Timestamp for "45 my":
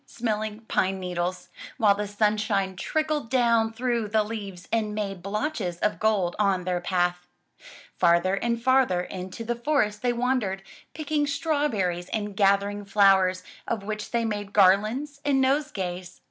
0.01-0.01